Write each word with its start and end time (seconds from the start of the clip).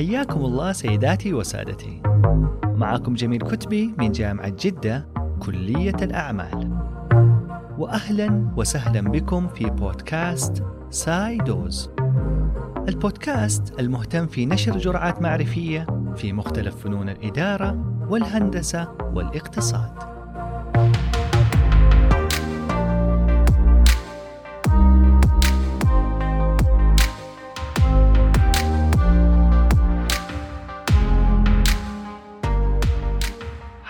حياكم 0.00 0.44
الله 0.44 0.72
سيداتي 0.72 1.34
وسادتي. 1.34 2.02
معكم 2.64 3.14
جميل 3.14 3.40
كتبي 3.40 3.94
من 3.98 4.12
جامعة 4.12 4.48
جدة 4.48 5.06
كلية 5.40 5.96
الأعمال. 6.02 6.78
وأهلا 7.78 8.52
وسهلا 8.56 9.00
بكم 9.00 9.48
في 9.48 9.64
بودكاست 9.64 10.64
سايدوز 10.90 11.90
البودكاست 12.88 13.80
المهتم 13.80 14.26
في 14.26 14.46
نشر 14.46 14.78
جرعات 14.78 15.22
معرفية 15.22 15.86
في 16.16 16.32
مختلف 16.32 16.76
فنون 16.76 17.08
الإدارة 17.08 17.96
والهندسة 18.08 18.88
والإقتصاد. 19.14 20.09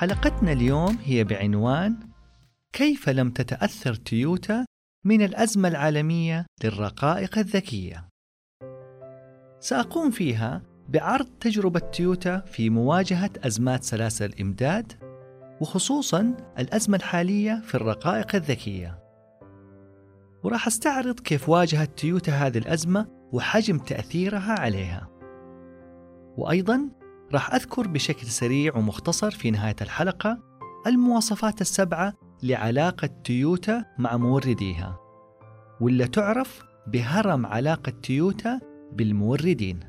حلقتنا 0.01 0.53
اليوم 0.53 0.99
هي 1.05 1.25
بعنوان 1.25 1.97
كيف 2.73 3.09
لم 3.09 3.31
تتأثر 3.31 3.95
تويوتا 3.95 4.67
من 5.05 5.23
الأزمة 5.23 5.69
العالمية 5.69 6.47
للرقائق 6.65 7.39
الذكية. 7.39 8.09
سأقوم 9.61 10.11
فيها 10.11 10.63
بعرض 10.89 11.27
تجربة 11.41 11.81
تويوتا 11.81 12.41
في 12.41 12.71
مواجهة 12.71 13.31
أزمات 13.45 13.85
سلاسل 13.85 14.25
الإمداد 14.25 14.93
وخصوصا 15.61 16.37
الأزمة 16.59 16.97
الحالية 16.97 17.63
في 17.65 17.75
الرقائق 17.75 18.35
الذكية. 18.35 18.99
وراح 20.43 20.67
أستعرض 20.67 21.21
كيف 21.21 21.49
واجهت 21.49 21.99
تويوتا 21.99 22.33
هذه 22.33 22.59
الأزمة 22.59 23.07
وحجم 23.33 23.79
تأثيرها 23.79 24.61
عليها. 24.61 25.09
وأيضا 26.37 27.00
راح 27.33 27.55
أذكر 27.55 27.87
بشكل 27.87 28.27
سريع 28.27 28.77
ومختصر 28.77 29.31
في 29.31 29.51
نهاية 29.51 29.77
الحلقة 29.81 30.39
المواصفات 30.87 31.61
السبعة 31.61 32.15
لعلاقة 32.43 33.07
تويوتا 33.25 33.85
مع 33.99 34.17
مورديها 34.17 35.01
واللي 35.81 36.09
تعرف 36.09 36.63
بهرم 36.87 37.47
علاقة 37.47 37.93
تويوتا 38.03 38.61
بالموردين. 38.93 39.81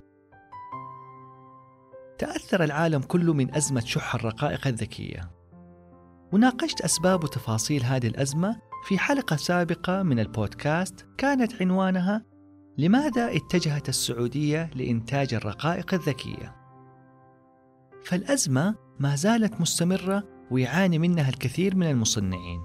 تأثر 2.19 2.63
العالم 2.63 3.01
كله 3.01 3.33
من 3.33 3.55
أزمة 3.55 3.79
شح 3.79 4.15
الرقائق 4.15 4.67
الذكية. 4.67 5.31
وناقشت 6.33 6.81
أسباب 6.81 7.23
وتفاصيل 7.23 7.83
هذه 7.83 8.07
الأزمة 8.07 8.55
في 8.83 8.97
حلقة 8.97 9.35
سابقة 9.35 10.03
من 10.03 10.19
البودكاست 10.19 11.05
كانت 11.17 11.61
عنوانها 11.61 12.25
لماذا 12.77 13.35
اتجهت 13.35 13.89
السعودية 13.89 14.69
لإنتاج 14.75 15.33
الرقائق 15.33 15.93
الذكية؟ 15.93 16.60
فالأزمة 18.05 18.75
ما 18.99 19.15
زالت 19.15 19.61
مستمرة 19.61 20.23
ويعاني 20.51 20.99
منها 20.99 21.29
الكثير 21.29 21.75
من 21.75 21.89
المصنعين. 21.89 22.63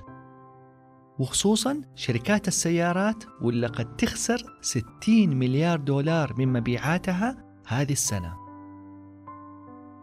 وخصوصا 1.18 1.82
شركات 1.94 2.48
السيارات 2.48 3.24
واللي 3.40 3.66
قد 3.66 3.96
تخسر 3.96 4.58
60 4.60 5.36
مليار 5.36 5.78
دولار 5.78 6.34
من 6.38 6.52
مبيعاتها 6.52 7.36
هذه 7.66 7.92
السنة. 7.92 8.36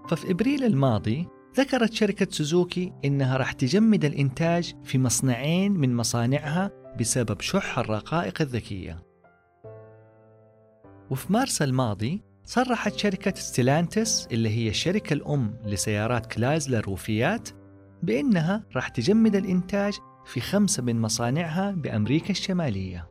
ففي 0.08 0.32
إبريل 0.32 0.64
الماضي 0.64 1.28
ذكرت 1.58 1.94
شركة 1.94 2.28
سوزوكي 2.30 2.94
إنها 3.06 3.38
راح 3.38 3.52
تجمد 3.52 4.06
الإنتاج 4.06 4.76
في 4.84 4.98
مصنعين 4.98 5.72
من 5.72 5.96
مصانعها 5.96 6.72
بسبب 7.00 7.42
شح 7.42 7.80
الرقائق 7.80 8.42
الذكية. 8.42 9.04
وفي 11.10 11.34
مارس 11.34 11.62
الماضي 11.62 12.24
صرحت 12.46 12.96
شركة 12.96 13.34
ستيلانتس 13.36 14.28
اللي 14.32 14.50
هي 14.50 14.70
الشركة 14.70 15.14
الأم 15.14 15.58
لسيارات 15.66 16.26
كرايسلر 16.26 16.90
وفيات 16.90 17.50
بأنها 18.04 18.64
راح 18.76 18.88
تجمد 18.88 19.36
الإنتاج 19.36 19.94
في 20.26 20.42
خمسة 20.42 20.84
من 20.84 21.02
مصانعها 21.02 21.72
بأمريكا 21.72 22.30
الشمالية. 22.30 23.10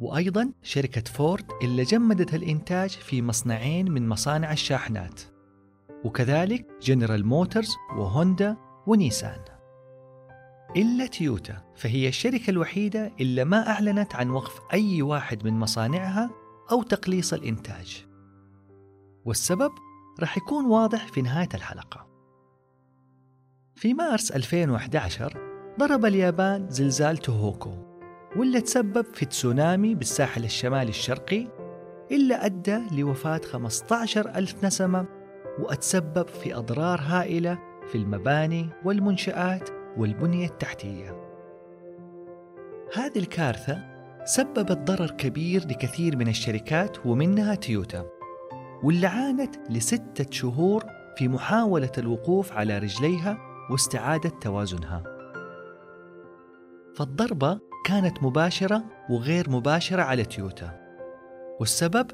وأيضا 0.00 0.52
شركة 0.62 1.00
فورد 1.00 1.44
اللي 1.62 1.82
جمدت 1.82 2.34
الإنتاج 2.34 2.90
في 2.90 3.22
مصنعين 3.22 3.90
من 3.90 4.08
مصانع 4.08 4.52
الشاحنات. 4.52 5.20
وكذلك 6.04 6.66
جنرال 6.82 7.26
موتورز 7.26 7.76
وهوندا 7.96 8.56
ونيسان. 8.86 9.40
إلا 10.76 11.06
تويوتا 11.06 11.62
فهي 11.76 12.08
الشركة 12.08 12.50
الوحيدة 12.50 13.12
اللي 13.20 13.44
ما 13.44 13.68
أعلنت 13.68 14.14
عن 14.14 14.30
وقف 14.30 14.60
أي 14.72 15.02
واحد 15.02 15.44
من 15.44 15.52
مصانعها 15.52 16.30
أو 16.70 16.82
تقليص 16.82 17.32
الإنتاج. 17.32 18.07
والسبب 19.24 19.72
رح 20.20 20.36
يكون 20.36 20.66
واضح 20.66 21.06
في 21.06 21.22
نهاية 21.22 21.48
الحلقة. 21.54 22.06
في 23.74 23.94
مارس 23.94 24.30
2011 24.30 25.48
ضرب 25.78 26.04
اليابان 26.04 26.70
زلزال 26.70 27.16
توهوكو 27.16 27.70
واللي 28.36 28.60
تسبب 28.60 29.04
في 29.14 29.26
تسونامي 29.26 29.94
بالساحل 29.94 30.44
الشمالي 30.44 30.90
الشرقي 30.90 31.46
إلا 32.10 32.46
أدى 32.46 32.80
لوفاة 32.92 33.40
15 33.52 34.28
ألف 34.28 34.64
نسمة 34.64 35.06
وأتسبب 35.58 36.28
في 36.28 36.54
أضرار 36.54 37.00
هائلة 37.00 37.58
في 37.86 37.94
المباني 37.98 38.68
والمنشآت 38.84 39.70
والبنية 39.96 40.46
التحتية. 40.46 41.28
هذه 42.94 43.18
الكارثة 43.18 43.78
سببت 44.24 44.78
ضرر 44.78 45.10
كبير 45.10 45.60
لكثير 45.68 46.16
من 46.16 46.28
الشركات 46.28 47.06
ومنها 47.06 47.54
تويوتا 47.54 48.17
واللي 48.82 49.06
عانت 49.06 49.56
لستة 49.70 50.26
شهور 50.30 50.84
في 51.16 51.28
محاولة 51.28 51.92
الوقوف 51.98 52.52
على 52.52 52.78
رجليها 52.78 53.38
واستعادة 53.70 54.28
توازنها. 54.28 55.02
فالضربة 56.96 57.60
كانت 57.84 58.22
مباشرة 58.22 58.84
وغير 59.10 59.50
مباشرة 59.50 60.02
على 60.02 60.24
تويوتا. 60.24 60.88
والسبب 61.60 62.10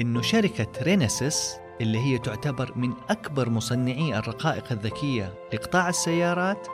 إنه 0.00 0.22
شركة 0.22 0.82
رينيسيس 0.82 1.56
اللي 1.80 1.98
هي 1.98 2.18
تعتبر 2.18 2.72
من 2.76 2.92
أكبر 3.10 3.50
مصنعي 3.50 4.18
الرقائق 4.18 4.72
الذكية 4.72 5.34
لقطاع 5.54 5.88
السيارات 5.88 6.68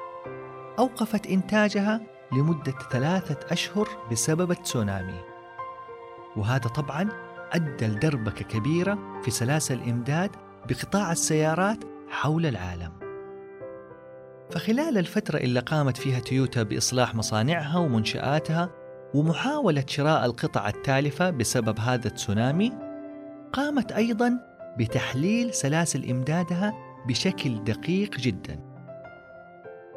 أوقفت 0.78 1.26
إنتاجها 1.26 2.00
لمدة 2.32 2.74
ثلاثة 2.90 3.52
أشهر 3.52 3.88
بسبب 4.10 4.50
التسونامي 4.50 5.20
وهذا 6.36 6.68
طبعا 6.68 7.08
أدى 7.52 7.86
لدربكة 7.86 8.44
كبيرة 8.44 9.20
في 9.24 9.30
سلاسل 9.30 9.74
الإمداد 9.74 10.30
بقطاع 10.68 11.12
السيارات 11.12 11.78
حول 12.08 12.46
العالم. 12.46 12.92
فخلال 14.50 14.98
الفترة 14.98 15.38
اللي 15.38 15.60
قامت 15.60 15.96
فيها 15.96 16.18
تويوتا 16.20 16.62
بإصلاح 16.62 17.14
مصانعها 17.14 17.78
ومنشآتها 17.78 18.70
ومحاولة 19.14 19.84
شراء 19.86 20.24
القطع 20.24 20.68
التالفة 20.68 21.30
بسبب 21.30 21.78
هذا 21.78 22.08
التسونامي، 22.08 22.72
قامت 23.52 23.92
أيضا 23.92 24.32
بتحليل 24.78 25.54
سلاسل 25.54 26.10
إمدادها 26.10 26.74
بشكل 27.08 27.64
دقيق 27.64 28.16
جدا. 28.16 28.60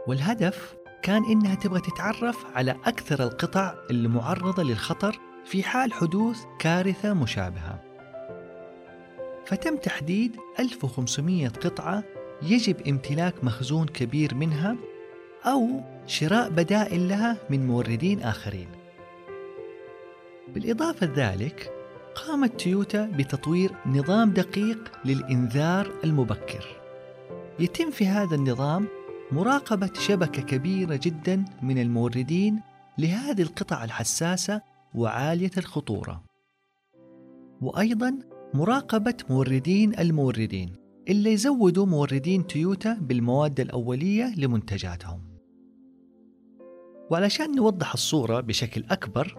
والهدف 0.07 0.75
كان 1.01 1.25
إنها 1.25 1.55
تبغى 1.55 1.81
تتعرف 1.81 2.45
على 2.55 2.71
أكثر 2.71 3.23
القطع 3.23 3.73
اللي 3.89 4.07
معرضة 4.07 4.63
للخطر 4.63 5.19
في 5.45 5.63
حال 5.63 5.93
حدوث 5.93 6.43
كارثة 6.59 7.13
مشابهة. 7.13 7.79
فتم 9.45 9.77
تحديد 9.77 10.35
1500 10.59 11.47
قطعة 11.47 12.03
يجب 12.41 12.87
امتلاك 12.87 13.43
مخزون 13.43 13.87
كبير 13.87 14.35
منها 14.35 14.75
أو 15.45 15.81
شراء 16.07 16.49
بدائل 16.49 17.09
لها 17.09 17.37
من 17.49 17.67
موردين 17.67 18.21
آخرين. 18.21 18.67
بالإضافة 20.47 21.07
لذلك 21.07 21.71
قامت 22.15 22.61
تويوتا 22.61 23.05
بتطوير 23.05 23.71
نظام 23.85 24.31
دقيق 24.31 24.91
للإنذار 25.05 25.91
المبكر. 26.03 26.65
يتم 27.59 27.91
في 27.91 28.07
هذا 28.07 28.35
النظام 28.35 28.87
مراقبة 29.31 29.89
شبكة 29.93 30.41
كبيرة 30.41 30.99
جدا 31.03 31.45
من 31.61 31.77
الموردين 31.81 32.61
لهذه 32.97 33.41
القطع 33.41 33.83
الحساسة 33.83 34.61
وعالية 34.95 35.51
الخطورة. 35.57 36.23
وأيضا 37.61 38.19
مراقبة 38.53 39.15
موردين 39.29 39.99
الموردين 39.99 40.75
اللي 41.09 41.33
يزودوا 41.33 41.85
موردين 41.85 42.47
تويوتا 42.47 42.93
بالمواد 43.01 43.59
الأولية 43.59 44.35
لمنتجاتهم. 44.37 45.21
وعلشان 47.11 47.55
نوضح 47.55 47.93
الصورة 47.93 48.39
بشكل 48.41 48.83
أكبر 48.89 49.37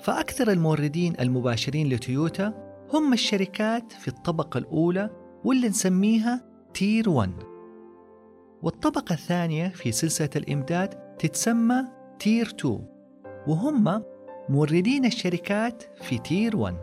فأكثر 0.00 0.50
الموردين 0.50 1.14
المباشرين 1.20 1.88
لتويوتا 1.88 2.64
هم 2.92 3.12
الشركات 3.12 3.92
في 3.92 4.08
الطبقة 4.08 4.58
الأولى 4.58 5.10
واللي 5.44 5.68
نسميها 5.68 6.44
تير 6.74 7.10
1 7.10 7.32
والطبقة 8.62 9.12
الثانية 9.12 9.68
في 9.68 9.92
سلسلة 9.92 10.30
الإمداد 10.36 10.88
تتسمى 11.18 11.84
تير 12.18 12.46
2 12.46 12.86
وهم 13.46 14.02
موردين 14.48 15.04
الشركات 15.04 15.82
في 16.02 16.18
تير 16.18 16.56
1 16.56 16.76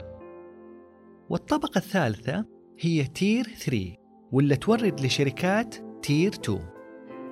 والطبقة 1.29 1.77
الثالثة 1.77 2.45
هي 2.79 3.03
تير 3.03 3.43
3 3.43 3.95
واللي 4.31 4.55
تورد 4.55 5.01
لشركات 5.01 5.75
تير 6.03 6.31
2 6.33 6.59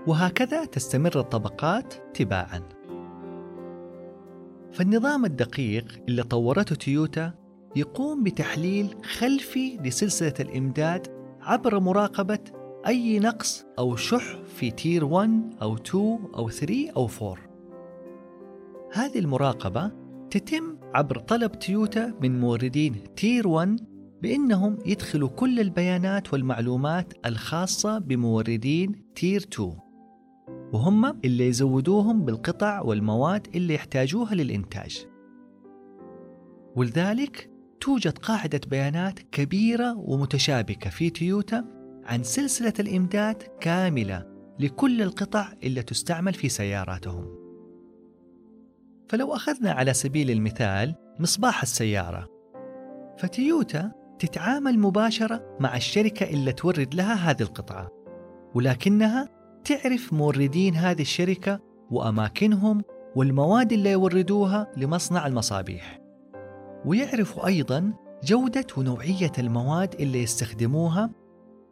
وهكذا 0.07 0.65
تستمر 0.65 1.19
الطبقات 1.19 1.93
تباعا. 2.13 2.61
فالنظام 4.71 5.25
الدقيق 5.25 5.85
اللي 6.07 6.23
طورته 6.23 6.75
تويوتا 6.75 7.33
يقوم 7.75 8.23
بتحليل 8.23 8.95
خلفي 9.03 9.77
لسلسلة 9.77 10.33
الإمداد 10.39 11.07
عبر 11.41 11.79
مراقبة 11.79 12.39
أي 12.87 13.19
نقص 13.19 13.65
أو 13.79 13.95
شح 13.95 14.41
في 14.55 14.71
تير 14.71 15.05
1 15.05 15.55
أو 15.61 15.75
2 15.75 16.19
أو 16.35 16.49
3 16.49 16.91
أو 16.97 17.09
4 17.21 17.37
هذه 18.93 19.19
المراقبة 19.19 20.08
تتم 20.31 20.77
عبر 20.93 21.19
طلب 21.19 21.59
تويوتا 21.59 22.13
من 22.21 22.39
موردين 22.39 22.95
تير 23.15 23.47
1 23.47 23.79
بأنهم 24.21 24.77
يدخلوا 24.85 25.29
كل 25.29 25.59
البيانات 25.59 26.33
والمعلومات 26.33 27.13
الخاصة 27.25 27.99
بموردين 27.99 29.13
تير 29.15 29.41
2 29.53 29.77
وهم 30.73 31.05
اللي 31.25 31.47
يزودوهم 31.47 32.25
بالقطع 32.25 32.81
والمواد 32.81 33.47
اللي 33.55 33.73
يحتاجوها 33.73 34.35
للإنتاج 34.35 35.05
ولذلك 36.75 37.49
توجد 37.81 38.17
قاعدة 38.17 38.61
بيانات 38.67 39.19
كبيرة 39.19 39.97
ومتشابكة 39.97 40.89
في 40.89 41.09
تويوتا 41.09 41.65
عن 42.05 42.23
سلسلة 42.23 42.73
الإمداد 42.79 43.43
كاملة 43.59 44.25
لكل 44.59 45.01
القطع 45.01 45.53
اللي 45.63 45.81
تستعمل 45.81 46.33
في 46.33 46.49
سياراتهم. 46.49 47.38
فلو 49.09 49.35
أخذنا 49.35 49.71
على 49.71 49.93
سبيل 49.93 50.31
المثال 50.31 50.95
مصباح 51.19 51.61
السيارة، 51.61 52.27
فتويوتا 53.17 53.91
تتعامل 54.19 54.79
مباشرة 54.79 55.57
مع 55.59 55.75
الشركة 55.75 56.29
اللي 56.29 56.51
تورد 56.51 56.95
لها 56.95 57.13
هذه 57.13 57.41
القطعة، 57.41 57.89
ولكنها 58.55 59.29
تعرف 59.63 60.13
موردين 60.13 60.75
هذه 60.75 61.01
الشركة 61.01 61.59
وأماكنهم 61.91 62.81
والمواد 63.15 63.73
اللي 63.73 63.91
يوردوها 63.91 64.71
لمصنع 64.77 65.27
المصابيح. 65.27 65.99
ويعرفوا 66.85 67.47
أيضا 67.47 67.93
جودة 68.23 68.67
ونوعية 68.77 69.31
المواد 69.39 69.95
اللي 70.01 70.23
يستخدموها 70.23 71.09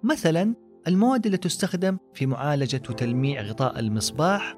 مثلا 0.03 0.55
المواد 0.87 1.25
اللي 1.25 1.37
تستخدم 1.37 1.97
في 2.13 2.25
معالجة 2.25 2.81
وتلميع 2.89 3.41
غطاء 3.41 3.79
المصباح 3.79 4.57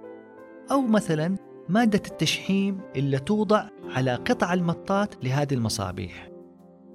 أو 0.71 0.81
مثلا 0.81 1.48
مادة 1.69 2.01
التشحيم 2.07 2.81
اللي 2.95 3.19
توضع 3.19 3.69
على 3.83 4.15
قطع 4.15 4.53
المطاط 4.53 5.23
لهذه 5.23 5.53
المصابيح. 5.53 6.29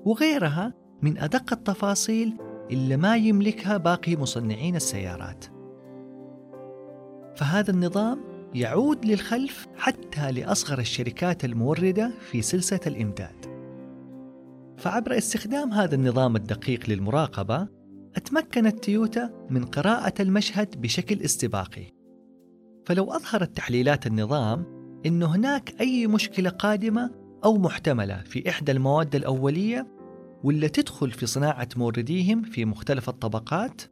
وغيرها 0.05 0.75
من 1.03 1.19
أدق 1.19 1.53
التفاصيل 1.53 2.37
اللي 2.71 2.97
ما 2.97 3.17
يملكها 3.17 3.76
باقي 3.76 4.17
مصنعين 4.17 4.76
السيارات. 4.76 5.44
فهذا 7.37 7.71
النظام 7.71 8.21
يعود 8.55 9.05
للخلف 9.05 9.67
حتى 9.76 10.32
لأصغر 10.32 10.79
الشركات 10.79 11.44
الموردة 11.44 12.11
في 12.31 12.43
سلسلة 12.43 12.81
الإمداد. 12.87 13.55
فعبر 14.79 15.19
استخدام 15.19 15.73
هذا 15.73 15.94
النظام 15.94 16.37
الدقيق 16.37 16.91
للمراقبة 16.91 17.69
أتمكنت 18.17 18.85
تويوتا 18.85 19.47
من 19.50 19.65
قراءة 19.65 20.23
المشهد 20.23 20.81
بشكل 20.81 21.21
استباقي. 21.21 22.04
فلو 22.87 23.13
أظهرت 23.13 23.57
تحليلات 23.57 24.07
النظام 24.07 24.65
أن 25.07 25.23
هناك 25.23 25.81
أي 25.81 26.07
مشكلة 26.07 26.51
قادمة 26.51 27.11
أو 27.45 27.59
محتملة 27.59 28.23
في 28.27 28.49
إحدى 28.51 28.73
المواد 28.73 29.15
الأولية 29.15 29.87
واللي 30.45 30.69
تدخل 30.69 31.11
في 31.11 31.27
صناعة 31.27 31.69
مورديهم 31.77 32.43
في 32.43 32.65
مختلف 32.65 33.09
الطبقات 33.09 33.83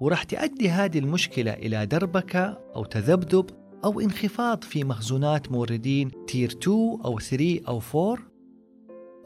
وراح 0.00 0.22
تؤدي 0.22 0.70
هذه 0.70 0.98
المشكلة 0.98 1.52
إلى 1.52 1.86
دربكة 1.86 2.58
أو 2.76 2.84
تذبذب 2.84 3.46
أو 3.84 4.00
انخفاض 4.00 4.64
في 4.64 4.84
مخزونات 4.84 5.52
موردين 5.52 6.10
تير 6.26 6.50
2 6.62 6.76
أو 7.04 7.18
3 7.18 7.60
أو 7.68 7.80
4 7.94 8.18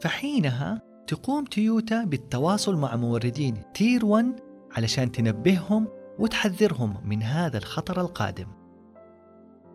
فحينها 0.01 0.81
تقوم 1.07 1.45
تويوتا 1.45 2.03
بالتواصل 2.03 2.75
مع 2.75 2.95
موردين 2.95 3.57
تير 3.73 4.05
1 4.05 4.39
علشان 4.71 5.11
تنبههم 5.11 5.87
وتحذرهم 6.19 6.97
من 7.05 7.23
هذا 7.23 7.57
الخطر 7.57 8.01
القادم. 8.01 8.60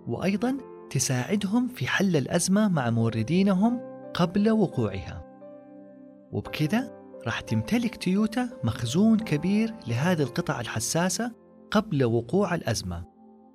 وأيضا 0.06 0.56
تساعدهم 0.90 1.68
في 1.68 1.86
حل 1.86 2.16
الأزمة 2.16 2.68
مع 2.68 2.90
موردينهم 2.90 3.80
قبل 4.14 4.50
وقوعها 4.50 5.26
وبكذا 6.32 6.92
راح 7.26 7.40
تمتلك 7.40 7.96
تويوتا 7.96 8.48
مخزون 8.64 9.18
كبير 9.18 9.74
لهذه 9.88 10.22
القطع 10.22 10.60
الحساسة 10.60 11.32
قبل 11.70 12.04
وقوع 12.04 12.54
الأزمة 12.54 13.04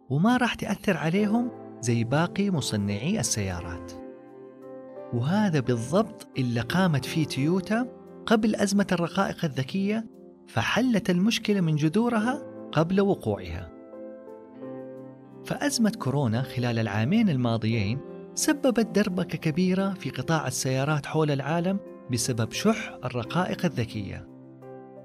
وما 0.09 0.37
راح 0.37 0.53
تأثر 0.53 0.97
عليهم 0.97 1.51
زي 1.81 2.03
باقي 2.03 2.49
مصنعي 2.49 3.19
السيارات 3.19 3.91
وهذا 5.13 5.59
بالضبط 5.59 6.27
اللي 6.37 6.61
قامت 6.61 7.05
فيه 7.05 7.25
تويوتا 7.25 7.87
قبل 8.25 8.55
أزمة 8.55 8.87
الرقائق 8.91 9.45
الذكية 9.45 10.05
فحلت 10.47 11.09
المشكلة 11.09 11.61
من 11.61 11.75
جذورها 11.75 12.43
قبل 12.71 13.01
وقوعها. 13.01 13.80
فأزمة 15.45 15.91
كورونا 15.99 16.41
خلال 16.41 16.79
العامين 16.79 17.29
الماضيين 17.29 17.99
سببت 18.35 18.85
دربكة 18.85 19.37
كبيرة 19.37 19.93
في 19.93 20.09
قطاع 20.09 20.47
السيارات 20.47 21.05
حول 21.05 21.31
العالم 21.31 21.79
بسبب 22.11 22.51
شح 22.51 22.97
الرقائق 23.05 23.65
الذكية. 23.65 24.27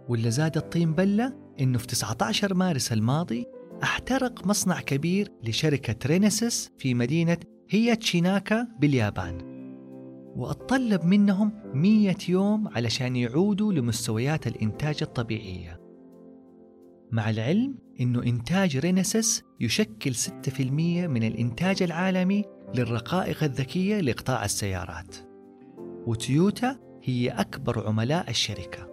واللي 0.09 0.31
زاد 0.31 0.57
الطين 0.57 0.93
بلة 0.93 1.33
إنه 1.61 1.79
في 1.79 1.87
19 1.87 2.55
مارس 2.55 2.93
الماضي 2.93 3.47
احترق 3.83 4.47
مصنع 4.47 4.81
كبير 4.81 5.33
لشركة 5.45 6.07
رينيسيس 6.07 6.71
في 6.79 6.95
مدينة 6.95 7.39
هياتشيناكا 7.71 8.69
باليابان. 8.81 9.57
وأتطلب 10.37 11.05
منهم 11.05 11.53
مية 11.75 12.17
يوم 12.29 12.69
علشان 12.69 13.17
يعودوا 13.17 13.73
لمستويات 13.73 14.47
الإنتاج 14.47 14.99
الطبيعية 15.03 15.76
مع 17.13 17.31
العلم 17.31 17.79
أنه 18.01 18.23
إنتاج 18.23 18.77
رينيسيس 18.77 19.43
يشكل 19.61 20.15
6% 20.15 20.29
من 21.07 21.23
الإنتاج 21.23 21.83
العالمي 21.83 22.45
للرقائق 22.75 23.45
الذكية 23.45 24.01
لقطاع 24.01 24.45
السيارات. 24.45 25.17
وتويوتا 26.07 26.79
هي 27.03 27.29
أكبر 27.29 27.87
عملاء 27.87 28.31
الشركة. 28.31 28.89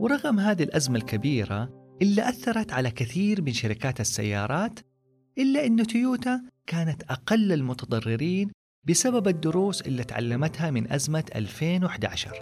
ورغم 0.00 0.40
هذه 0.40 0.62
الأزمة 0.62 0.96
الكبيرة 0.96 1.70
اللي 2.02 2.28
أثرت 2.28 2.72
على 2.72 2.90
كثير 2.90 3.42
من 3.42 3.52
شركات 3.52 4.00
السيارات 4.00 4.78
إلا 5.38 5.66
أن 5.66 5.86
تويوتا 5.86 6.42
كانت 6.66 7.02
أقل 7.02 7.52
المتضررين 7.52 8.50
بسبب 8.84 9.28
الدروس 9.28 9.82
اللي 9.82 10.04
تعلمتها 10.04 10.70
من 10.70 10.92
أزمة 10.92 11.24
2011 11.36 12.32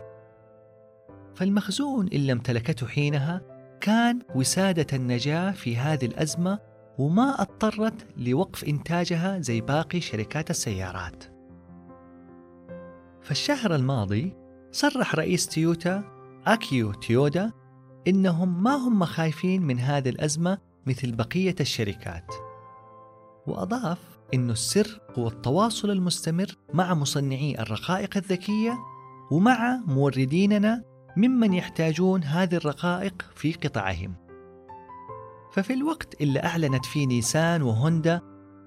فالمخزون 1.34 2.06
اللي 2.06 2.32
امتلكته 2.32 2.86
حينها 2.86 3.55
كان 3.86 4.18
وسادة 4.34 4.86
النجاة 4.92 5.50
في 5.50 5.76
هذه 5.76 6.06
الأزمة 6.06 6.58
وما 6.98 7.42
اضطرت 7.42 8.06
لوقف 8.16 8.64
إنتاجها 8.64 9.38
زي 9.38 9.60
باقي 9.60 10.00
شركات 10.00 10.50
السيارات. 10.50 11.24
فالشهر 13.22 13.74
الماضي 13.74 14.34
صرح 14.72 15.14
رئيس 15.14 15.46
تويوتا 15.46 16.04
أكيو 16.46 16.92
تيودا 16.92 17.52
إنهم 18.08 18.62
ما 18.62 18.74
هم 18.74 19.04
خايفين 19.04 19.62
من 19.62 19.78
هذه 19.78 20.08
الأزمة 20.08 20.58
مثل 20.86 21.12
بقية 21.12 21.56
الشركات. 21.60 22.34
وأضاف 23.46 23.98
أن 24.34 24.50
السر 24.50 25.00
هو 25.18 25.28
التواصل 25.28 25.90
المستمر 25.90 26.46
مع 26.74 26.94
مصنعي 26.94 27.58
الرقائق 27.58 28.16
الذكية 28.16 28.78
ومع 29.30 29.80
مورديننا 29.86 30.95
ممن 31.16 31.54
يحتاجون 31.54 32.24
هذه 32.24 32.54
الرقائق 32.54 33.24
في 33.34 33.52
قطعهم. 33.52 34.14
ففي 35.52 35.72
الوقت 35.72 36.20
اللي 36.20 36.44
أعلنت 36.44 36.84
فيه 36.84 37.06
نيسان 37.06 37.62
وهوندا 37.62 38.20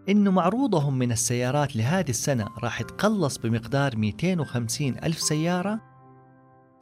إنه 0.10 0.32
معروضهم 0.32 0.98
من 0.98 1.12
السيارات 1.12 1.76
لهذه 1.76 2.10
السنة 2.10 2.48
راح 2.64 2.82
يتقلص 2.82 3.38
بمقدار 3.38 3.96
250 3.96 4.88
ألف 4.88 5.20
سيارة 5.20 5.82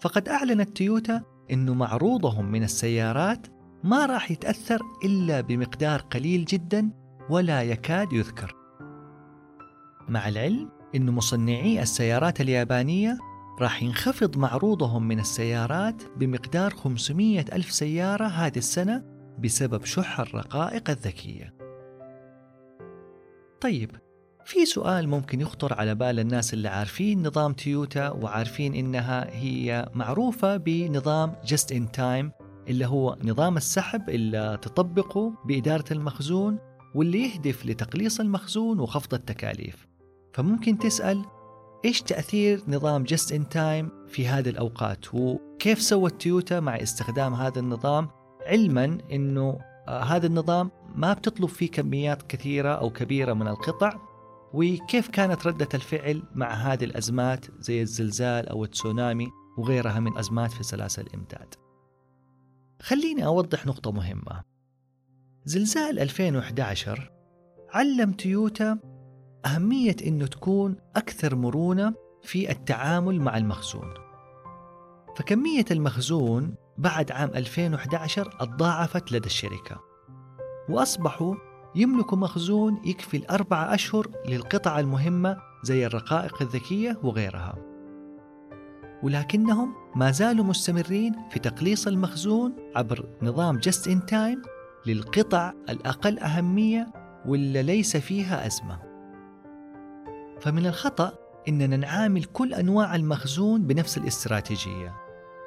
فقد 0.02 0.30
أعلنت 0.30 0.78
تويوتا 0.78 1.24
إنه 1.52 1.74
معروضهم 1.74 2.52
من 2.52 2.64
السيارات 2.64 3.48
ما 3.84 4.06
راح 4.06 4.32
يتأثر 4.32 4.82
إلا 5.06 5.42
بمقدار 5.42 6.00
قليل 6.00 6.46
جدا 6.46 6.90
ولا 7.30 7.64
يكاد 7.64 8.14
يذكر 8.14 8.56
مع 10.10 10.28
العلم 10.28 10.70
أن 10.96 11.10
مصنعي 11.10 11.82
السيارات 11.82 12.42
اليابانية 12.42 13.18
راح 13.60 13.84
ينخفض 13.84 14.38
معروضهم 14.38 15.08
من 15.08 15.20
السيارات 15.20 16.04
بمقدار 16.18 16.74
500 16.74 17.46
ألف 17.54 17.72
سيارة 17.72 18.26
هذه 18.26 18.58
السنة 18.58 19.04
بسبب 19.40 19.86
شح 19.86 20.20
الرقائق 20.20 20.90
الذكية 20.90 21.54
طيب 23.62 23.92
في 24.46 24.66
سؤال 24.66 25.10
ممكن 25.10 25.42
يخطر 25.42 25.74
على 25.74 25.96
بال 25.96 26.20
الناس 26.20 26.54
اللي 26.54 26.68
عارفين 26.68 27.28
نظام 27.28 27.54
تويوتا 27.54 28.10
وعارفين 28.10 28.76
إنها 28.76 29.36
هي 29.36 29.90
معروفة 29.94 30.58
بنظام 30.58 31.36
just 31.46 31.72
in 31.72 31.92
time 31.92 32.32
اللي 32.68 32.86
هو 32.86 33.18
نظام 33.24 33.58
السحب 33.58 34.10
اللي 34.10 34.58
تطبقه 34.62 35.34
بإدارة 35.46 35.94
المخزون 35.94 36.60
واللي 36.96 37.24
يهدف 37.24 37.66
لتقليص 37.66 38.20
المخزون 38.20 38.80
وخفض 38.80 39.14
التكاليف. 39.14 39.88
فممكن 40.34 40.78
تسأل 40.78 41.26
إيش 41.86 42.01
تأثير 42.01 42.63
نظام 42.67 43.03
just 43.04 43.32
in 43.32 43.50
time 43.50 43.89
في 44.07 44.27
هذه 44.27 44.50
الأوقات؟ 44.50 45.13
وكيف 45.13 45.81
سوت 45.81 46.22
تويوتا 46.22 46.60
مع 46.60 46.75
استخدام 46.75 47.34
هذا 47.34 47.60
النظام؟ 47.60 48.10
علما 48.46 48.98
إنه 49.12 49.60
آه، 49.88 50.03
هذا 50.03 50.27
النظام 50.27 50.72
ما 50.96 51.13
بتطلب 51.13 51.50
فيه 51.50 51.72
كميات 51.72 52.22
كثيرة 52.22 52.69
أو 52.69 52.89
كبيرة 52.89 53.34
من 53.34 53.48
القطع 53.48 54.00
وكيف 54.53 55.07
كانت 55.07 55.48
ردة 55.48 55.69
الفعل 55.74 56.24
مع 56.36 56.53
هذه 56.53 56.84
الأزمات 56.84 57.46
زي 57.60 57.81
الزلزال 57.81 58.50
أو 58.50 58.63
التسونامي 58.63 59.27
وغيرها 59.57 60.00
من 60.00 60.17
أزمات 60.17 60.51
في 60.51 60.63
سلاسل 60.63 61.01
الإمداد؟ 61.01 61.55
خليني 62.81 63.25
أوضح 63.25 63.65
نقطة 63.65 63.91
مهمة. 63.91 64.43
زلزال 65.46 66.00
2011 66.00 67.12
علم 67.69 68.12
تويوتا 68.12 68.79
أهمية 69.48 69.96
أنه 70.08 70.27
تكون 70.27 70.75
أكثر 70.96 71.36
مرونة 71.36 71.94
في 72.24 72.51
التعامل 72.51 73.22
مع 73.22 73.38
المخزون. 73.38 73.94
فكمية 75.18 75.66
المخزون 75.72 76.56
بعد 76.77 77.12
عام 77.12 77.30
2011 77.36 78.32
تضاعفت 78.39 79.12
لدى 79.12 79.25
الشركة 79.25 79.80
وأصبحوا 80.70 81.36
يملكوا 81.75 82.18
مخزون 82.18 82.82
يكفي 82.86 83.18
الأربعة 83.18 83.74
أشهر 83.74 84.08
للقطع 84.27 84.80
المهمة 84.80 85.38
زي 85.63 85.86
الرقائق 85.86 86.42
الذكية 86.42 87.00
وغيرها. 87.04 87.56
ولكنهم 89.04 89.74
ما 89.96 90.12
زالوا 90.12 90.46
مستمرين 90.46 91.16
في 91.30 91.39
تقليص 91.39 91.88
المخزون 91.88 92.56
عبر 92.75 93.06
نظام 93.22 93.58
جست 93.58 93.88
إن 93.88 94.06
تايم 94.06 94.42
للقطع 94.86 95.54
الأقل 95.70 96.20
أهمية 96.20 96.88
واللي 97.25 97.63
ليس 97.63 97.98
فيها 97.98 98.48
أزمة. 98.48 98.87
فمن 100.41 100.65
الخطأ 100.65 101.13
إننا 101.48 101.77
نعامل 101.77 102.24
كل 102.24 102.53
أنواع 102.53 102.96
المخزون 102.96 103.67
بنفس 103.67 103.98
الاستراتيجية 103.98 104.94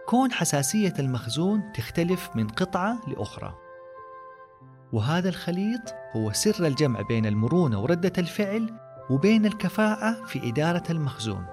كون 0.06 0.32
حساسية 0.32 0.94
المخزون 0.98 1.72
تختلف 1.74 2.30
من 2.34 2.48
قطعة 2.48 2.98
لأخرى 3.08 3.54
وهذا 4.92 5.28
الخليط 5.28 5.94
هو 6.16 6.32
سر 6.32 6.66
الجمع 6.66 7.00
بين 7.00 7.26
المرونة 7.26 7.80
وردة 7.80 8.12
الفعل 8.18 8.74
وبين 9.10 9.46
الكفاءة 9.46 10.24
في 10.24 10.48
إدارة 10.48 10.82
المخزون. 10.90 11.46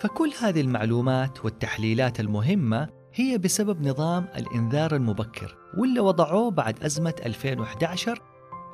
فكل 0.00 0.32
هذه 0.40 0.60
المعلومات 0.60 1.44
والتحليلات 1.44 2.20
المهمة 2.20 2.88
هي 3.14 3.38
بسبب 3.38 3.88
نظام 3.88 4.26
الإنذار 4.36 4.96
المبكر 4.96 5.56
واللي 5.78 6.00
وضعوه 6.00 6.50
بعد 6.50 6.84
أزمة 6.84 7.14
2011 7.26 8.22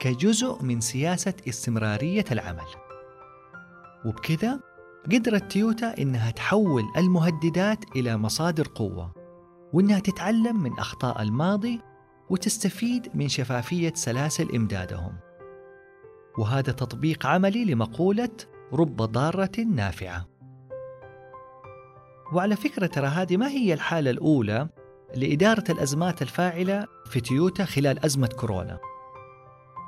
كجزء 0.01 0.63
من 0.63 0.81
سياسة 0.81 1.35
استمرارية 1.49 2.25
العمل. 2.33 2.90
وبكذا 4.05 4.61
قدرت 5.13 5.53
تويوتا 5.53 5.99
إنها 5.99 6.31
تحول 6.31 6.85
المهددات 6.97 7.85
إلى 7.97 8.17
مصادر 8.17 8.69
قوة 8.75 9.13
وإنها 9.73 9.99
تتعلم 9.99 10.63
من 10.63 10.79
أخطاء 10.79 11.23
الماضي 11.23 11.81
وتستفيد 12.31 13.09
من 13.15 13.29
شفافية 13.29 13.93
سلاسل 13.95 14.55
إمدادهم. 14.55 15.13
وهذا 16.39 16.73
تطبيق 16.73 17.27
عملي 17.27 17.65
لمقولة 17.65 18.31
رب 18.73 18.97
ضارة 18.97 19.61
نافعة. 19.61 20.27
وعلى 22.33 22.57
فكرة 22.57 22.87
ترى 22.87 23.07
هذه 23.07 23.37
ما 23.37 23.49
هي 23.49 23.75
الحالة 23.75 24.11
الأولى 24.11 24.69
لإدارة 25.17 25.65
الأزمات 25.71 26.23
الفاعلة 26.23 26.87
في 27.07 27.21
تويوتا 27.21 27.65
خلال 27.65 28.05
أزمة 28.05 28.29
كورونا. 28.29 28.79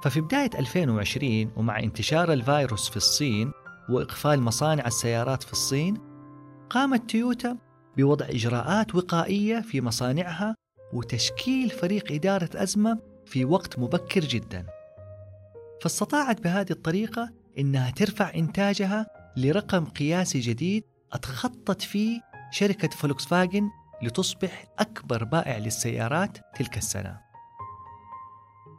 ففي 0.03 0.21
بداية 0.21 0.51
2020 0.59 1.53
ومع 1.57 1.79
انتشار 1.79 2.33
الفيروس 2.33 2.91
في 2.91 2.97
الصين 2.97 3.53
وإقفال 3.93 4.43
مصانع 4.43 4.87
السيارات 4.87 5.43
في 5.43 5.53
الصين، 5.53 5.99
قامت 6.71 7.11
تويوتا 7.11 7.59
بوضع 7.97 8.27
إجراءات 8.27 8.95
وقائية 8.95 9.61
في 9.61 9.81
مصانعها 9.81 10.57
وتشكيل 10.93 11.71
فريق 11.71 12.13
إدارة 12.13 12.51
أزمة 12.55 12.99
في 13.27 13.45
وقت 13.45 13.79
مبكر 13.79 14.21
جدا. 14.21 14.67
فاستطاعت 15.83 16.41
بهذه 16.41 16.71
الطريقة 16.71 17.31
إنها 17.59 17.91
ترفع 17.91 18.35
إنتاجها 18.35 19.07
لرقم 19.37 19.85
قياسي 19.85 20.41
جديد 20.41 20.85
أتخطت 21.13 21.83
فيه 21.83 22.21
شركة 22.51 22.89
فولكس 22.89 23.27
فاجن 23.27 23.71
لتصبح 24.03 24.67
أكبر 24.79 25.25
بائع 25.25 25.59
للسيارات 25.59 26.39
تلك 26.57 26.77
السنة. 26.77 27.32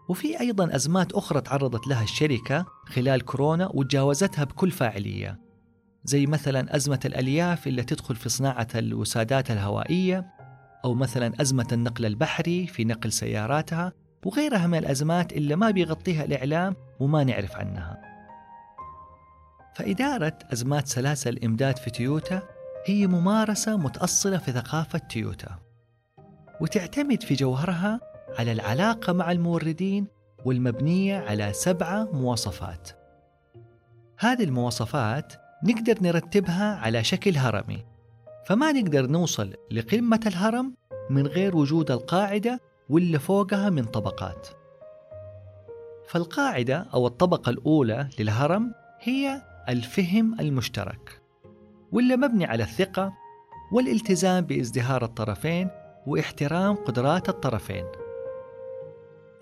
وفي 0.10 0.40
أيضا 0.40 0.76
أزمات 0.76 1.14
أخرى 1.14 1.42
تعرضت 1.42 1.88
لها 1.88 2.04
الشركة 2.04 2.66
خلال 2.86 3.22
كورونا 3.26 3.70
وتجاوزتها 3.74 4.44
بكل 4.44 4.72
فاعلية 4.72 5.40
زي 6.04 6.26
مثلا 6.26 6.76
أزمة 6.76 7.00
الألياف 7.06 7.68
اللي 7.68 7.84
تدخل 7.84 8.16
في 8.16 8.30
صناعة 8.30 8.68
الوسادات 8.76 9.52
الهوائية 9.52 10.26
أو 10.86 10.94
مثلا 10.94 11.42
أزمة 11.42 11.68
النقل 11.72 12.06
البحري 12.06 12.68
في 12.68 12.84
نقل 12.84 13.12
سياراتها 13.12 13.94
وغيرها 14.26 14.68
من 14.68 14.78
الأزمات 14.78 15.34
اللي 15.34 15.56
ما 15.56 15.72
بيغطيها 15.72 16.24
الإعلام 16.24 16.76
وما 17.00 17.24
نعرف 17.24 17.56
عنها. 17.56 18.02
فإدارة 19.76 20.38
أزمات 20.54 20.88
سلاسل 20.88 21.30
الإمداد 21.30 21.78
في 21.78 21.90
تويوتا 21.90 22.42
هي 22.86 23.08
ممارسة 23.08 23.78
متأصلة 23.78 24.38
في 24.38 24.52
ثقافة 24.52 25.00
تويوتا 25.00 25.60
وتعتمد 26.62 27.24
في 27.24 27.34
جوهرها 27.34 28.00
على 28.40 28.52
العلاقة 28.52 29.14
مع 29.14 29.32
الموردين 29.32 30.08
والمبنية 30.46 31.18
على 31.18 31.54
سبعة 31.54 32.10
مواصفات 32.14 32.90
هذه 34.20 34.44
المواصفات 34.44 35.34
نقدر 35.64 35.98
نرتبها 36.02 36.76
على 36.76 37.04
شكل 37.04 37.38
هرمي 37.38 37.86
فما 38.46 38.72
نقدر 38.72 39.08
نوصل 39.08 39.54
لقمة 39.72 40.20
الهرم 40.26 40.74
من 41.10 41.28
غير 41.28 41.58
وجود 41.58 41.92
القاعدة 41.92 42.60
واللي 42.90 43.20
فوقها 43.20 43.70
من 43.70 43.84
طبقات. 43.84 44.48
فالقاعدة 46.08 46.88
أو 46.94 47.08
الطبقة 47.08 47.50
الأولى 47.50 48.10
للهرم 48.20 48.74
هي 49.00 49.42
الفهم 49.70 50.40
المشترك، 50.40 51.22
واللي 51.92 52.16
مبني 52.16 52.46
على 52.46 52.64
الثقة 52.64 53.14
والالتزام 53.74 54.46
بازدهار 54.46 55.04
الطرفين 55.04 55.70
واحترام 56.08 56.76
قدرات 56.76 57.30
الطرفين. 57.30 57.86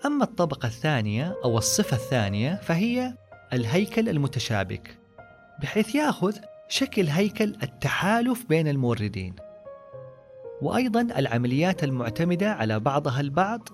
أما 0.06 0.24
الطبقة 0.24 0.66
الثانية 0.66 1.36
أو 1.44 1.58
الصفة 1.58 1.96
الثانية 1.96 2.54
فهي 2.54 3.14
الهيكل 3.52 4.08
المتشابك، 4.08 4.98
بحيث 5.62 5.94
يأخذ 5.94 6.36
شكل 6.68 7.06
هيكل 7.06 7.56
التحالف 7.62 8.46
بين 8.48 8.68
الموردين. 8.68 9.36
وأيضا 10.62 11.00
العمليات 11.00 11.84
المعتمدة 11.84 12.52
على 12.52 12.80
بعضها 12.80 13.20
البعض 13.20 13.68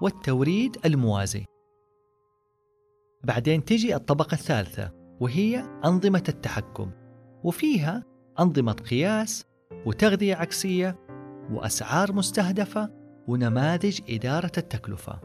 والتوريد 0.00 0.76
الموازي. 0.84 1.44
بعدين 3.24 3.64
تجي 3.64 3.94
الطبقة 3.94 4.34
الثالثة 4.34 4.90
وهي 5.20 5.64
أنظمة 5.84 6.24
التحكم. 6.28 6.90
وفيها 7.44 8.04
أنظمة 8.40 8.72
قياس 8.72 9.44
وتغذية 9.86 10.34
عكسية 10.34 10.98
وأسعار 11.50 12.12
مستهدفة 12.12 12.99
ونماذج 13.30 14.00
إدارة 14.08 14.52
التكلفة 14.58 15.20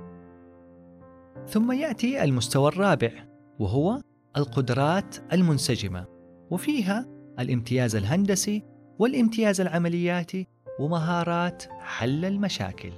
ثم 1.48 1.72
يأتي 1.72 2.24
المستوى 2.24 2.68
الرابع 2.68 3.12
وهو 3.60 4.02
القدرات 4.38 5.16
المنسجمة 5.34 6.06
وفيها 6.52 7.06
الامتياز 7.40 7.96
الهندسي 7.96 8.64
والامتياز 9.00 9.62
العملياتي 9.62 10.48
ومهارات 10.80 11.64
حل 11.80 12.26
المشاكل. 12.26 12.92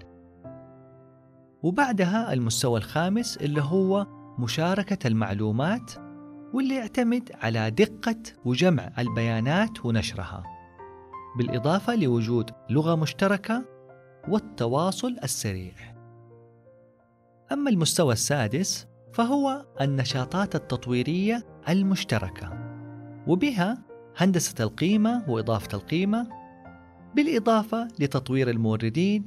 وبعدها 1.63 2.33
المستوى 2.33 2.77
الخامس 2.79 3.37
اللي 3.37 3.61
هو 3.61 4.07
مشاركة 4.39 5.07
المعلومات 5.07 5.91
واللي 6.53 6.75
يعتمد 6.75 7.31
على 7.33 7.71
دقة 7.71 8.19
وجمع 8.45 8.91
البيانات 8.97 9.85
ونشرها. 9.85 10.43
بالإضافة 11.37 11.95
لوجود 11.95 12.51
لغة 12.69 12.95
مشتركة 12.95 13.76
والتواصل 14.29 15.15
السريع. 15.23 15.73
أما 17.51 17.69
المستوى 17.69 18.13
السادس 18.13 18.87
فهو 19.13 19.65
النشاطات 19.81 20.55
التطويرية 20.55 21.43
المشتركة 21.69 22.53
وبها 23.27 23.77
هندسة 24.17 24.63
القيمة 24.63 25.25
وإضافة 25.27 25.67
القيمة 25.73 26.27
بالإضافة 27.15 27.87
لتطوير 27.99 28.49
الموردين 28.49 29.25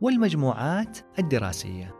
والمجموعات 0.00 0.98
الدراسية. 1.18 1.94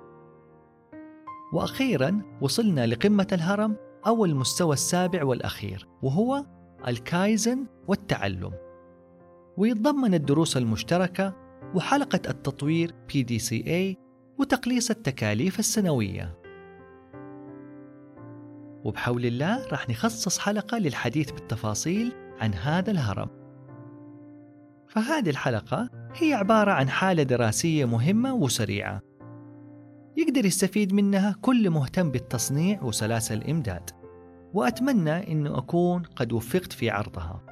وأخيرا 1.52 2.22
وصلنا 2.40 2.86
لقمة 2.86 3.26
الهرم 3.32 3.76
أو 4.06 4.24
المستوى 4.24 4.72
السابع 4.72 5.24
والأخير 5.24 5.88
وهو 6.02 6.44
الكايزن 6.88 7.66
والتعلم 7.88 8.52
ويتضمن 9.56 10.14
الدروس 10.14 10.56
المشتركة 10.56 11.43
وحلقة 11.74 12.20
التطوير 12.28 12.94
PDCA 13.12 13.96
وتقليص 14.38 14.90
التكاليف 14.90 15.58
السنوية. 15.58 16.38
وبحول 18.84 19.26
الله 19.26 19.68
راح 19.68 19.88
نخصص 19.88 20.38
حلقة 20.38 20.78
للحديث 20.78 21.30
بالتفاصيل 21.30 22.12
عن 22.40 22.54
هذا 22.54 22.90
الهرم. 22.90 23.28
فهذه 24.88 25.30
الحلقة 25.30 25.90
هي 26.14 26.34
عبارة 26.34 26.72
عن 26.72 26.88
حالة 26.88 27.22
دراسية 27.22 27.84
مهمة 27.84 28.34
وسريعة. 28.34 29.00
يقدر 30.16 30.44
يستفيد 30.44 30.92
منها 30.92 31.36
كل 31.40 31.70
مهتم 31.70 32.10
بالتصنيع 32.10 32.82
وسلاسل 32.82 33.34
الإمداد. 33.34 33.90
وأتمنى 34.52 35.32
أنه 35.32 35.58
أكون 35.58 36.02
قد 36.02 36.32
وفقت 36.32 36.72
في 36.72 36.90
عرضها. 36.90 37.42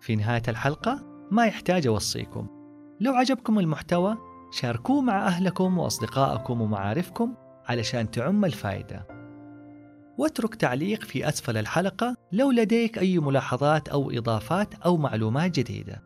في 0.00 0.16
نهاية 0.16 0.42
الحلقة 0.48 1.11
ما 1.32 1.46
يحتاج 1.46 1.86
أوصيكم. 1.86 2.46
لو 3.00 3.14
عجبكم 3.14 3.58
المحتوى 3.58 4.16
شاركوه 4.50 5.00
مع 5.00 5.26
أهلكم 5.26 5.78
وأصدقائكم 5.78 6.60
ومعارفكم 6.60 7.34
علشان 7.66 8.10
تعم 8.10 8.44
الفائدة. 8.44 9.06
واترك 10.18 10.54
تعليق 10.54 11.04
في 11.04 11.28
أسفل 11.28 11.56
الحلقة 11.56 12.16
لو 12.32 12.50
لديك 12.50 12.98
أي 12.98 13.18
ملاحظات 13.18 13.88
أو 13.88 14.10
إضافات 14.10 14.74
أو 14.74 14.96
معلومات 14.96 15.58
جديدة. 15.58 16.02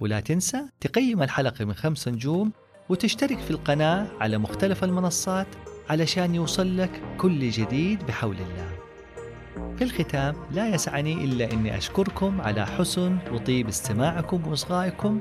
ولا 0.00 0.20
تنسى 0.20 0.68
تقيم 0.80 1.22
الحلقة 1.22 1.64
من 1.64 1.74
خمس 1.74 2.08
نجوم 2.08 2.52
وتشترك 2.88 3.38
في 3.38 3.50
القناة 3.50 4.06
على 4.20 4.38
مختلف 4.38 4.84
المنصات 4.84 5.48
علشان 5.90 6.34
يوصل 6.34 6.76
لك 6.76 7.02
كل 7.18 7.50
جديد 7.50 8.06
بحول 8.06 8.36
الله. 8.36 8.79
في 9.76 9.84
الختام 9.84 10.34
لا 10.50 10.68
يسعني 10.68 11.24
إلا 11.24 11.52
أني 11.52 11.76
أشكركم 11.78 12.40
على 12.40 12.66
حسن 12.66 13.18
وطيب 13.32 13.68
استماعكم 13.68 14.46
وإصغائكم 14.46 15.20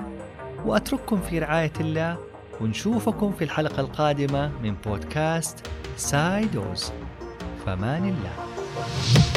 وأترككم 0.65 1.22
في 1.22 1.39
رعاية 1.39 1.74
الله 1.79 2.17
ونشوفكم 2.62 3.31
في 3.31 3.43
الحلقة 3.43 3.79
القادمة 3.79 4.51
من 4.63 4.75
بودكاست 4.86 5.67
سايدوز. 5.98 6.91
فمان 7.65 8.03
الله. 8.03 9.28